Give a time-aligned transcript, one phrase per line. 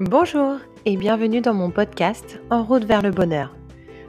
[0.00, 3.56] Bonjour et bienvenue dans mon podcast En route vers le bonheur.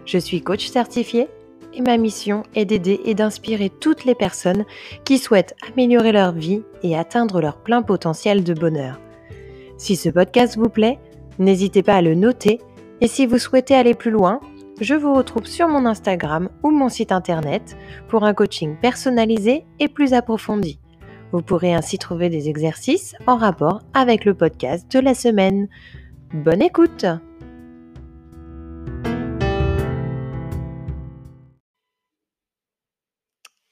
[0.06, 1.28] Je suis coach certifié
[1.74, 4.66] et ma mission est d'aider et d'inspirer toutes les personnes
[5.04, 9.00] qui souhaitent améliorer leur vie et atteindre leur plein potentiel de bonheur.
[9.78, 11.00] Si ce podcast vous plaît,
[11.40, 12.60] n'hésitez pas à le noter
[13.02, 14.42] et si vous souhaitez aller plus loin,
[14.82, 17.76] je vous retrouve sur mon Instagram ou mon site internet
[18.10, 20.80] pour un coaching personnalisé et plus approfondi.
[21.32, 25.70] Vous pourrez ainsi trouver des exercices en rapport avec le podcast de la semaine.
[26.34, 27.06] Bonne écoute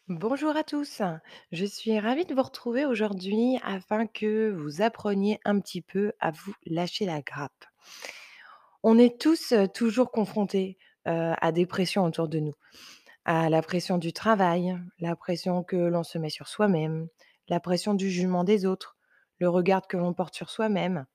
[0.08, 1.02] Bonjour à tous,
[1.52, 6.32] je suis ravie de vous retrouver aujourd'hui afin que vous appreniez un petit peu à
[6.32, 7.66] vous lâcher la grappe.
[8.84, 10.78] On est tous euh, toujours confrontés
[11.08, 12.54] euh, à des pressions autour de nous,
[13.26, 17.10] à la pression du travail, la pression que l'on se met sur soi-même,
[17.50, 18.98] la pression du jugement des autres,
[19.40, 21.06] le regard que l'on porte sur soi-même.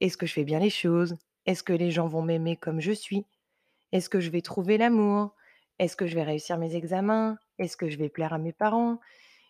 [0.00, 1.16] Est-ce que je fais bien les choses?
[1.46, 3.26] Est-ce que les gens vont m'aimer comme je suis?
[3.92, 5.34] Est-ce que je vais trouver l'amour?
[5.78, 7.38] Est-ce que je vais réussir mes examens?
[7.58, 9.00] Est-ce que je vais plaire à mes parents?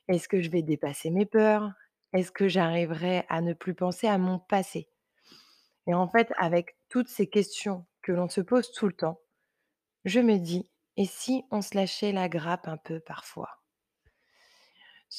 [0.08, 1.72] Est-ce que je vais dépasser mes peurs?
[2.12, 4.88] Est-ce que j'arriverai à ne plus penser à mon passé?
[5.86, 9.20] Et en fait, avec toutes ces questions que l'on se pose tout le temps,
[10.04, 13.59] je me dis, et si on se lâchait la grappe un peu parfois?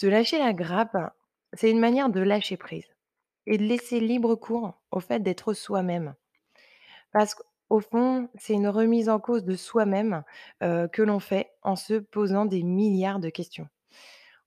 [0.02, 0.98] Se lâcher la grappe,
[1.54, 2.88] c'est une manière de lâcher prise
[3.46, 6.16] et de laisser libre cours au fait d'être soi-même.
[7.14, 10.24] Parce qu'au fond, c'est une remise en cause de soi-même,
[10.64, 13.68] heu, que l'on fait en se posant des milliards de questions.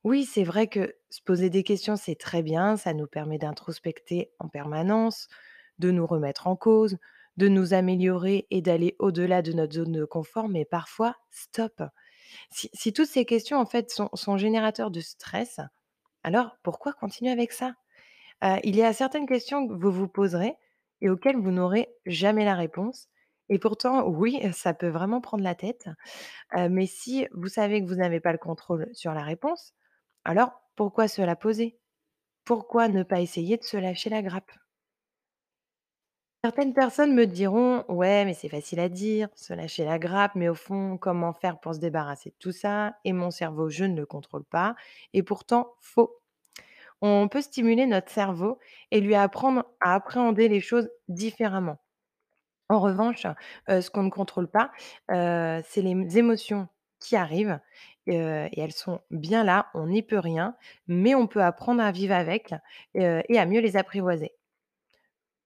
[0.04, 4.32] Oui, c'est vrai que se poser des questions, c'est très bien, ça nous permet d'introspecter
[4.40, 5.28] en permanence,
[5.78, 6.98] de nous remettre en cause,
[7.38, 11.82] de nous améliorer et d'aller au-delà de notre zone de confort, mais parfois, stop!
[12.50, 15.60] Si toutes ces questions, en fait, sont générateurs de stress,
[16.22, 17.74] alors pourquoi continuer avec ça?
[18.64, 20.54] Il y a certaines questions que vous vous poserez
[21.00, 23.08] et auxquelles vous n'aurez jamais la réponse
[23.50, 25.88] et pourtant, oui, ça peut vraiment prendre la tête,
[26.70, 29.74] mais si vous savez que vous n'avez pas le contrôle sur la réponse,
[30.24, 31.78] alors pourquoi se la poser?
[32.44, 34.52] Pourquoi ne pas essayer de se lâcher la grappe?
[36.44, 40.50] Certaines personnes me diront: «Ouais, mais c'est facile à dire, se lâcher la grappe, mais
[40.50, 42.96] au fond, comment faire pour se débarrasser de tout ça?
[43.06, 44.74] Et mon cerveau, je ne le contrôle pas»
[45.14, 46.20] et pourtant faux.
[47.02, 48.58] On peut stimuler notre cerveau
[48.90, 51.78] et lui apprendre à appréhender les choses différemment.
[52.68, 53.26] En revanche,
[53.68, 54.72] ce qu'on ne contrôle pas,
[55.08, 56.68] c'est les émotions
[57.00, 57.60] qui arrivent,
[58.06, 58.14] et
[58.60, 60.56] elles sont bien là, on n'y peut rien,
[60.88, 62.54] mais on peut apprendre à vivre avec,
[62.94, 64.32] et à mieux les apprivoiser.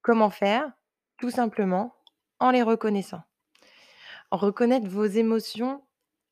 [0.02, 0.72] Comment faire?
[1.18, 1.94] Tout simplement
[2.38, 3.22] en les reconnaissant.
[4.30, 5.82] Reconnaître vos émotions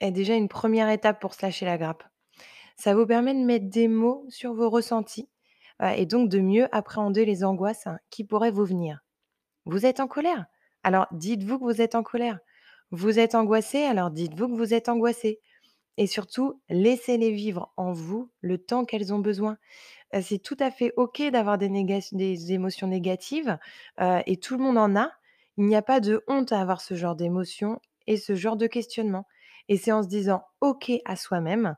[0.01, 2.05] est déjà une première étape pour se lâcher la grappe.
[2.77, 5.29] Ça vous permet de mettre des mots sur vos ressentis,
[5.83, 9.01] heu, et donc de mieux appréhender les angoisses hein, qui pourraient vous venir.
[9.65, 10.47] Vous êtes en colère?
[10.85, 12.39] Alors dites-vous que vous êtes en colère.
[12.93, 13.83] Vous êtes angoissé?
[13.83, 15.41] Alors dites-vous que vous êtes angoissé
[15.97, 19.57] et surtout laissez-les vivre en vous le temps qu'elles ont besoin.
[20.21, 23.59] C'est tout à fait OK d'avoir des émotions négatives,
[24.00, 25.11] et tout le monde en a.
[25.56, 28.67] Il n'y a pas de honte à avoir ce genre d'émotions et ce genre de
[28.67, 29.27] questionnement
[29.69, 31.77] et c'est en se disant OK à soi-même,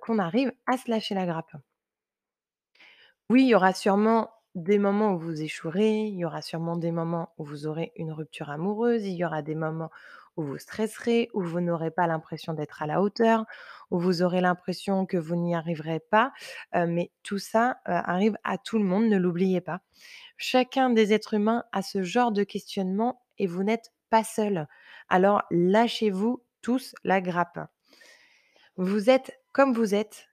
[0.00, 1.52] qu'on arrive à se lâcher la grappe.
[3.28, 6.90] Oui, il y aura sûrement des moments où vous échouerez, il y aura sûrement des
[6.90, 9.90] moments où vous aurez une rupture amoureuse, il y aura des moments
[10.36, 13.44] où vous stresserez, où vous n'aurez pas l'impression d'être à la hauteur,
[13.90, 16.32] où vous aurez l'impression que vous n'y arriverez pas,
[16.74, 19.80] mais tout ça, arrive à tout le monde, ne l'oubliez pas.
[20.36, 24.66] Chacun des êtres humains a ce genre de questionnement et vous n'êtes pas seuls.
[25.08, 27.58] Alors lâchez-vous tous la grappe.
[28.76, 30.28] Vous êtes comme vous êtes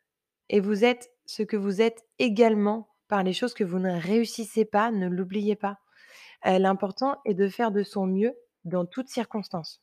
[0.50, 4.66] et vous êtes ce que vous êtes également par les choses que vous ne réussissez
[4.66, 5.80] pas, ne l'oubliez pas.
[6.46, 8.34] L'important est de faire de son mieux
[8.64, 9.82] dans toutes circonstances.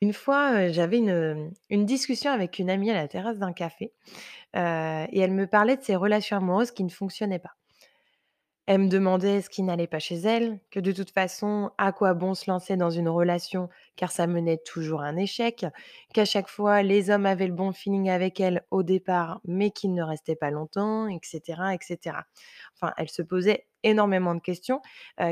[0.00, 3.92] Une fois, j'avais une, discussion avec une amie à la terrasse d'un café,
[4.54, 4.58] et
[5.20, 7.56] elle me parlait de ses relations amoureuses qui ne fonctionnaient pas.
[8.66, 12.14] Elle me demandait ce qui n'allait pas chez elle, que de toute façon, à quoi
[12.14, 15.66] bon se lancer dans une relation car ça menait toujours à un échec,
[16.14, 19.92] qu'à chaque fois les hommes avaient le bon feeling avec elle au départ, mais qu'ils
[19.92, 22.24] ne restaient pas longtemps, et cetera, et cetera.
[22.74, 24.80] Enfin, elle se posait énormément de questions,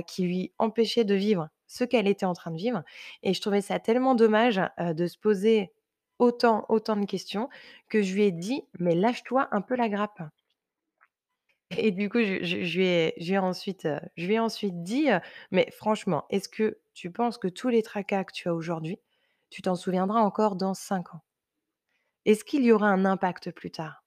[0.07, 2.83] qui lui empêchaient de vivre ce qu'elle était en train de vivre
[3.23, 5.73] et je trouvais ça tellement dommage, de se poser
[6.19, 7.49] autant, autant de questions
[7.89, 10.23] que je lui ai dit: «Mais lâche-toi un peu la grappe».
[11.77, 15.09] Et du coup, je lui ai ensuite, je ensuite dit,
[15.51, 19.01] «Mais franchement, est-ce que tu penses que tous les tracas que tu as aujourd'hui,
[19.51, 21.23] tu t'en souviendras encore dans 5 ans?
[22.25, 24.05] Est-ce qu'il y aura un impact plus tard?»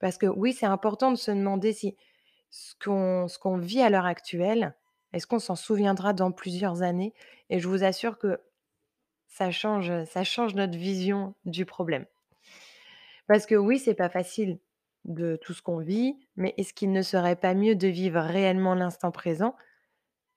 [0.00, 1.96] parce que oui, c'est important de se demander si
[2.52, 4.76] ce qu'on vit à l'heure actuelle
[5.12, 7.14] Est-ce qu'on s'en souviendra dans plusieurs années?
[7.50, 8.40] Et je vous assure que
[9.26, 12.04] ça change, ça change notre vision du problème.
[13.26, 14.58] Parce que oui, c'est pas facile
[15.06, 18.74] de tout ce qu'on vit, mais est-ce qu'il ne serait pas mieux de vivre réellement
[18.74, 19.56] l'instant présent,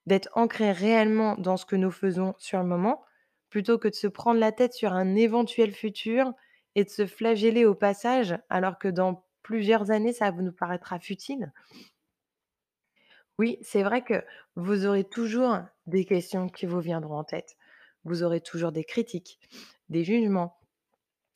[0.06, 3.04] d'être ancré réellement dans ce que nous faisons sur le moment,
[3.50, 6.32] plutôt que de se prendre la tête sur un éventuel futur
[6.76, 11.52] et de se flageller au passage, alors que dans plusieurs années, ça nous paraîtra futile?
[13.38, 14.24] Oui, c'est vrai que
[14.56, 17.58] vous aurez toujours des questions qui vous viendront en tête.
[18.06, 19.40] Vous aurez toujours des critiques,
[19.90, 20.58] des jugements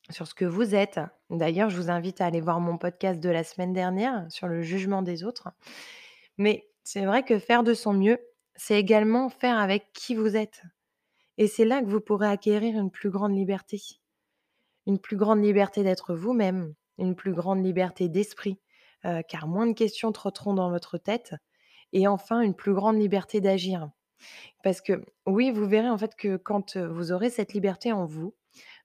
[0.09, 0.99] sur ce que vous êtes.
[1.29, 4.61] D'ailleurs, je vous invite à aller voir mon podcast de la semaine dernière sur le
[4.61, 5.49] jugement des autres.
[6.37, 8.17] Mais c'est vrai que faire de son mieux,
[8.55, 10.63] c'est également faire avec qui vous êtes.
[11.37, 13.81] Et c'est là que vous pourrez acquérir une plus grande liberté.
[14.87, 18.59] Une plus grande liberté d'être vous-même, une plus grande liberté d'esprit,
[19.05, 21.35] euh, car moins de questions trotteront dans votre tête.
[21.93, 23.89] Et enfin, une plus grande liberté d'agir.
[24.63, 28.35] Parce que oui, vous verrez en fait que quand vous aurez cette liberté en vous,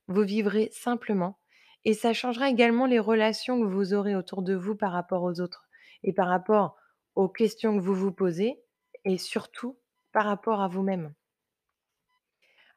[0.07, 1.39] vous vivrez simplement
[1.85, 5.41] et ça changera également les relations que vous aurez autour de vous par rapport aux
[5.41, 5.69] autres
[6.03, 6.77] et par rapport
[7.15, 8.63] aux questions que vous vous posez
[9.05, 9.79] et surtout
[10.13, 11.13] par rapport à vous-même.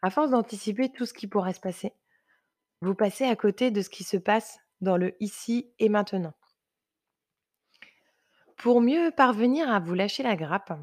[0.02, 1.94] À force d'anticiper tout ce qui pourrait se passer,
[2.82, 6.34] vous passez à côté de ce qui se passe dans le ici et maintenant.
[8.58, 10.74] Pour mieux parvenir à vous lâcher la grappe,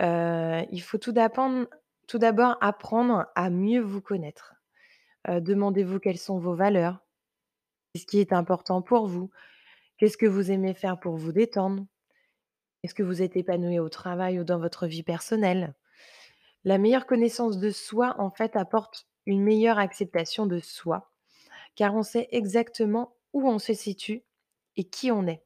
[0.00, 4.54] il faut tout d'abord apprendre à mieux vous connaître.
[5.28, 6.98] Demandez-vous quelles sont vos valeurs,
[7.92, 9.30] qu'est-ce qui est important pour vous,
[9.98, 11.86] qu'est-ce que vous aimez faire pour vous détendre,
[12.82, 15.74] est-ce que vous êtes épanoui au travail ou dans votre vie personnelle?
[16.64, 21.12] La meilleure connaissance de soi, en fait, apporte une meilleure acceptation de soi,
[21.76, 24.24] car on sait exactement où on se situe
[24.76, 25.42] et qui on est.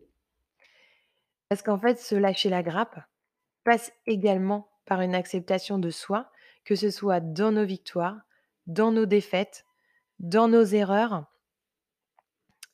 [1.48, 2.98] Parce qu'en fait, se lâcher la grappe
[3.64, 6.30] passe également par une acceptation de soi,
[6.64, 8.20] que ce soit dans nos victoires,
[8.66, 9.66] dans nos défaites,
[10.20, 11.26] dans nos erreurs,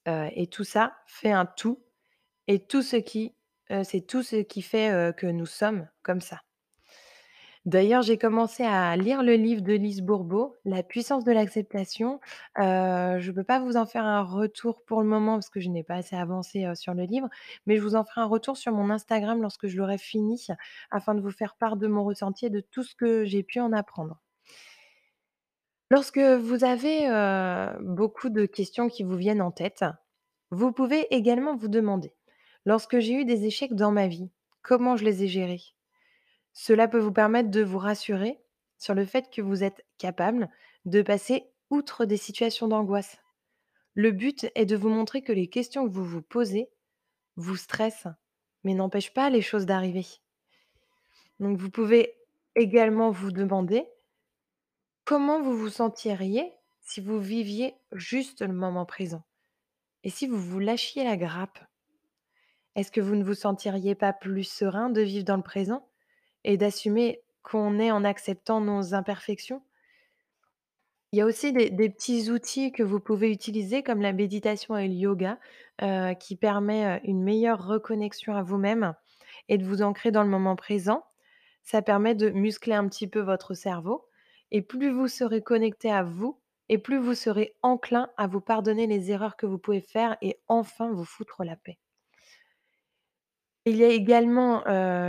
[0.06, 1.82] heu et tout ça fait un tout
[2.48, 3.34] et tout ce qui,
[3.72, 6.42] heu, c'est tout ce qui fait, heu, que nous sommes comme ça.
[7.66, 12.18] D'ailleurs, j'ai commencé à lire le livre de Lise Bourbeau, «La puissance de l'acceptation».
[12.58, 15.60] Heu, je ne peux pas vous en faire un retour pour le moment parce que
[15.60, 17.28] je n'ai pas assez avancé, sur le livre,
[17.66, 20.46] mais je vous en ferai un retour sur mon Instagram lorsque je l'aurai fini,
[20.90, 23.60] afin de vous faire part de mon ressenti et de tout ce que j'ai pu
[23.60, 24.20] en apprendre.
[25.90, 27.06] Lorsque vous avez,
[27.80, 29.84] beaucoup de questions qui vous viennent en tête,
[30.50, 32.14] vous pouvez également vous demander:
[32.64, 34.30] «Lorsque j'ai eu des échecs dans ma vie,
[34.62, 35.62] comment je les ai gérés?»
[36.52, 38.40] Cela peut vous permettre de vous rassurer
[38.78, 40.48] sur le fait que vous êtes capable
[40.84, 43.18] de passer outre des situations d'angoisse.
[43.94, 46.70] Le but est de vous montrer que les questions que vous vous posez
[47.36, 48.08] vous stressent,
[48.64, 50.06] mais n'empêchent pas les choses d'arriver.
[51.38, 52.16] Donc vous pouvez
[52.54, 53.86] également vous demander
[55.04, 59.22] comment vous vous sentiriez si vous viviez juste le moment présent
[60.02, 61.58] et si vous vous lâchiez la grappe.
[62.74, 65.89] Est-ce que vous ne vous sentiriez pas plus serein de vivre dans le présent
[66.44, 69.62] et d'assumer qu'on est en acceptant nos imperfections?
[71.12, 74.88] Il y a aussi des petits outils que vous pouvez utiliser comme la méditation et
[74.88, 75.38] le yoga,
[75.82, 78.94] heu, qui permet, heu, une meilleure reconnexion à vous-même
[79.48, 81.04] et de vous ancrer dans le moment présent.
[81.62, 84.08] Ça permet de muscler un petit peu votre cerveau
[84.52, 88.86] et plus vous serez connecté à vous et plus vous serez enclin à vous pardonner
[88.88, 91.78] les erreurs que vous pouvez faire et enfin vous foutre la paix.
[93.66, 94.62] Il y a également,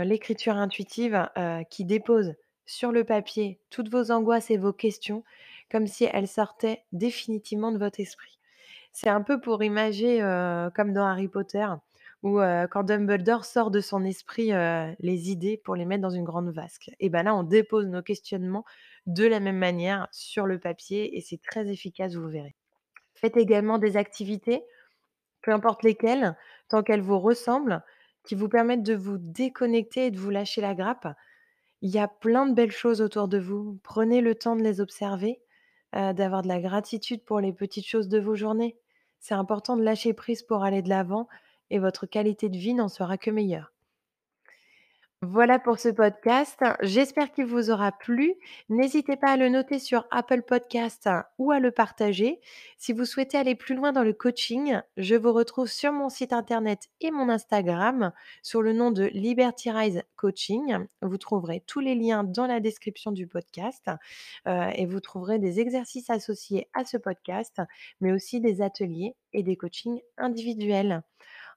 [0.04, 1.28] l'écriture intuitive,
[1.70, 2.34] qui dépose
[2.66, 5.24] sur le papier toutes vos angoisses et vos questions,
[5.70, 8.38] comme si elles sortaient définitivement de votre esprit.
[8.92, 11.66] C'est un peu pour imager, heu, comme dans Harry Potter
[12.22, 12.38] où,
[12.70, 14.52] quand Dumbledore sort de son esprit,
[15.00, 18.02] les idées pour les mettre dans une grande vasque et ben là, on dépose nos
[18.02, 18.64] questionnements
[19.06, 22.54] de la même manière sur le papier et c'est très efficace, vous verrez.
[23.14, 24.64] Faites également des activités
[25.42, 26.36] peu importe lesquelles,
[26.68, 27.82] tant qu'elles vous ressemblent,
[28.24, 31.08] qui vous permettent de vous déconnecter et de vous lâcher la grappe.
[31.82, 33.78] Il y a plein de belles choses autour de vous.
[33.82, 35.42] Prenez le temps de les observer,
[35.96, 38.78] heu, d'avoir de la gratitude pour les petites choses de vos journées.
[39.20, 41.28] C'est important de lâcher prise pour aller de l'avant
[41.70, 43.71] et votre qualité de vie n'en sera que meilleure.
[45.24, 46.58] Voilà pour ce podcast.
[46.80, 48.34] J'espère qu'il vous aura plu.
[48.68, 52.40] N'hésitez pas à le noter sur Apple Podcast ou à le partager.
[52.76, 56.32] Si vous souhaitez aller plus loin dans le coaching, je vous retrouve sur mon site
[56.32, 58.10] internet et mon Instagram
[58.42, 60.88] sous le nom de Liberty Rise Coaching.
[61.02, 63.92] Vous trouverez tous les liens dans la description du podcast
[64.48, 67.62] euh, et vous trouverez des exercices associés à ce podcast,
[68.00, 71.04] mais aussi des ateliers et des coachings individuels.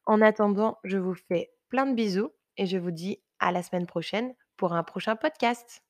[0.06, 3.88] En attendant, je vous fais plein de bisous et je vous dis à la semaine
[3.88, 5.85] prochaine pour un prochain podcast.